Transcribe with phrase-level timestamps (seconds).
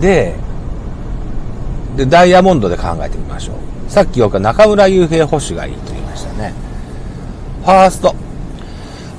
[0.00, 0.34] で、
[1.96, 3.90] で、ダイヤモンドで考えてみましょう。
[3.90, 6.52] さっき僕は中村悠平保守がいいと言いましたね。
[7.62, 8.14] ファースト。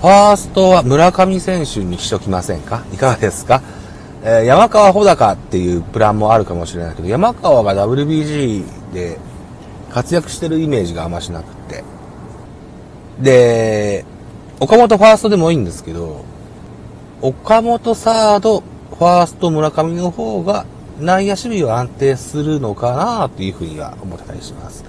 [0.01, 2.83] ファーストは村上選手にしときませんか？
[2.93, 3.61] いかがですか？
[4.23, 9.18] えー、山川穂高っていうプランもあるかもしれないけど、山川が WBG で
[9.92, 11.84] 活躍してるイメージがあんましなくて。
[13.21, 14.05] で、
[14.60, 16.26] 岡本ファーストでもいいんですけど、
[17.21, 18.62] 岡本サード、
[18.98, 20.66] ファースト村上の方が
[21.00, 24.86] 内野守備は安定するのかなというふうには思ったりします。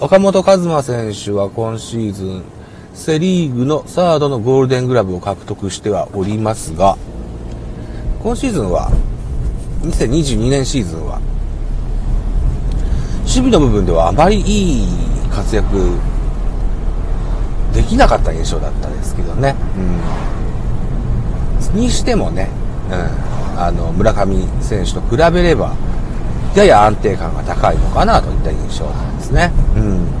[0.00, 2.42] 岡本和真選手は今シーズン、
[2.92, 6.98] セリーグのサードのゴールデングラブを獲得してはおりますが、
[8.22, 8.90] 今シーズンは、
[9.82, 11.20] 2022年シーズンは、
[13.20, 14.86] 守備の部分ではあまりいい
[15.30, 15.66] 活躍
[17.72, 19.54] できなかった印象だったんですけどね。
[21.74, 21.80] うん。
[21.80, 22.48] にしてもね、
[22.90, 23.45] うん。
[23.56, 25.74] あの村上選手と比べれば
[26.54, 29.52] やや安定感が高いのかなといった印象なんですね。
[29.76, 30.16] うん。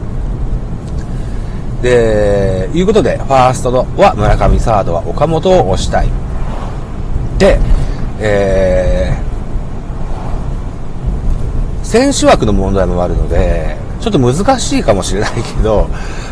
[1.82, 6.08] で、いうことで、ファーストは村上、サードは岡本を押したい。
[7.38, 7.58] で、
[8.18, 15.88] えー、選手枠の問題もあるので、ちょっと難しいかもしれないけど、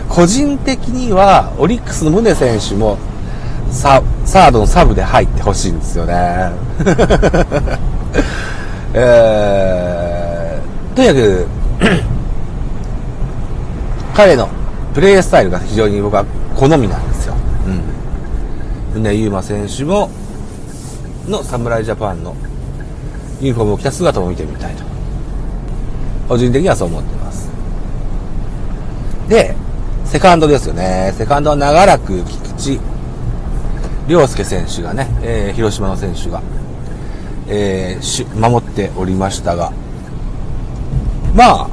[0.08, 2.98] 個人的にはオリックスの宗選手も
[3.70, 6.50] ササードのサブで入ってほしいんですよね。
[8.94, 11.46] えー、とにかく
[14.14, 14.48] 彼の
[14.94, 16.24] プレースタイルが非常に僕は
[16.56, 17.34] 好みなんですよ。
[18.94, 19.02] うん。
[19.02, 20.08] ね、ゆうま選手も、
[21.28, 22.34] の侍ジャパンの
[23.40, 24.84] ユニフォームを着た姿を見てみたいと。
[26.28, 27.48] 個人的にはそう思ってます。
[29.28, 29.56] で、
[30.04, 31.12] セカンドですよね。
[31.18, 32.93] セカンドは長らく菊池
[34.08, 36.42] 涼介選手がね、えー、広島の選手が、
[37.48, 39.72] えー、守っておりましたが、
[41.34, 41.68] まあ、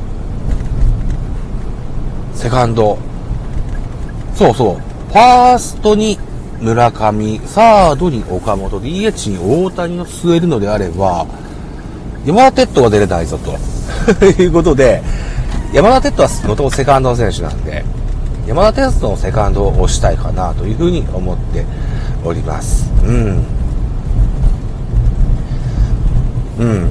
[2.34, 2.98] セカンド、
[4.34, 4.76] そうそう、
[5.12, 6.18] ファーストに
[6.62, 11.26] 村上、サードに岡本、DH に大谷を据えるのであれば、
[12.26, 13.52] 山田哲人が出れないぞと。
[14.26, 15.04] いうことで、
[15.74, 17.84] 山田哲人はもともとセカンドの選手なんで、
[18.48, 21.66] 山田哲人のセカンドを押したいかなというふうに思って
[22.24, 22.90] おります。
[23.04, 23.44] うん。
[26.60, 26.90] うん。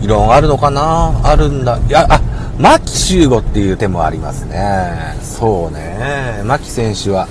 [0.00, 1.20] 異論あるのかな？
[1.22, 1.78] あるんだ。
[1.78, 2.20] いや、あ、
[2.58, 5.16] 牧秀悟っていう手もありますね。
[5.22, 6.42] そうね。
[6.44, 7.28] 牧選手は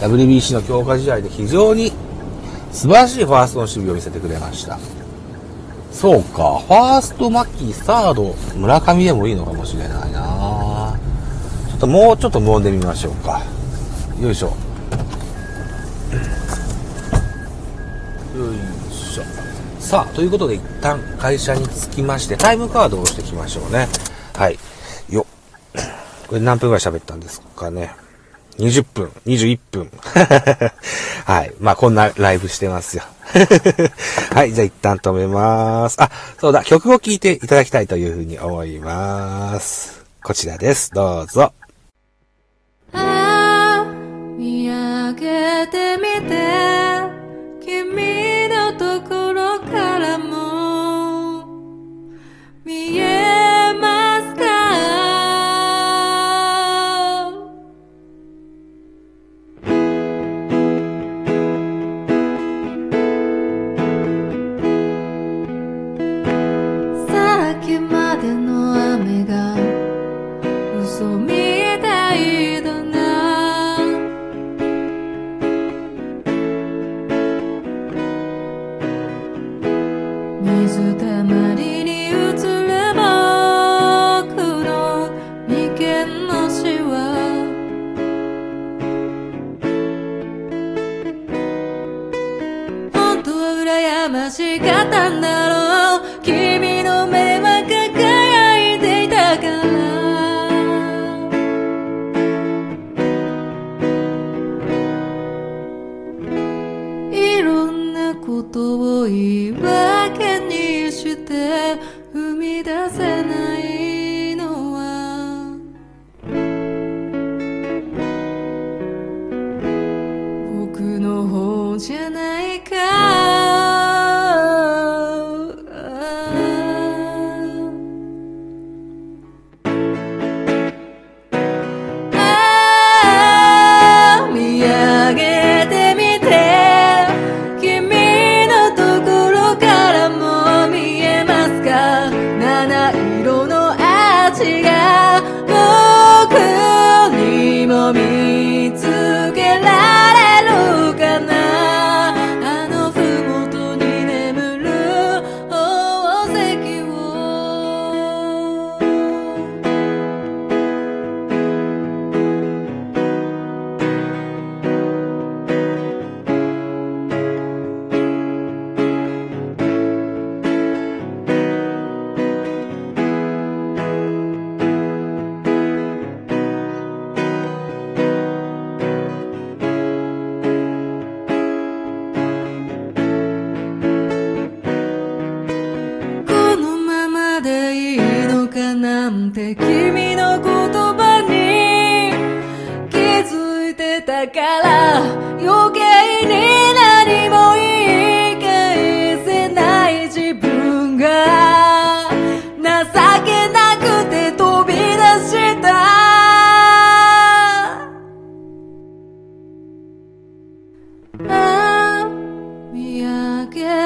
[0.00, 1.92] WBC の強化試合で非常に
[2.72, 4.78] 素晴らしいファーストの守備を見せてくれました。
[5.92, 6.60] そうか。
[6.66, 10.96] ファースト、牧、サード、村上でもいいのかもしれないな
[11.68, 13.42] ちょっともうちょっと揉んでみましょうか。
[14.20, 14.52] よいしょ。
[18.40, 19.24] よいしょ。
[19.80, 23.88] さあ、ということで一旦会社に着きまして、タイムカードを押していきましょうね。
[24.34, 24.58] はい。
[25.10, 25.26] よ
[26.28, 27.94] これ何分ぐらい喋ったんですかね。
[28.58, 29.90] 20分、21分。
[31.24, 31.52] はい。
[31.60, 33.04] まあ、こんなライブしてますよ。
[34.34, 34.52] はい。
[34.52, 35.96] じゃあ一旦止めます。
[36.00, 36.62] あ、そうだ。
[36.62, 40.04] 曲を聴いていただきたいというふうに思います。
[40.22, 40.90] こちらです。
[40.92, 41.52] どうぞ。
[42.92, 43.84] あ、
[44.36, 46.69] 見上げてみて。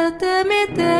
[0.05, 0.94] 改めて